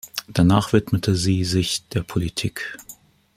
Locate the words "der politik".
1.89-2.75